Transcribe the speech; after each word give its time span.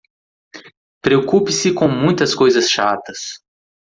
Preocupe-se 1.03 1.71
com 1.75 1.87
muitas 1.87 2.33
coisas 2.33 2.67
chatas 2.67 3.19